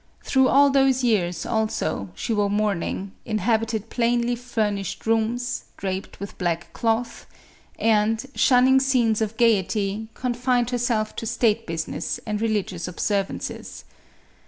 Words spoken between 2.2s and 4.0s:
wore mourning, inhabited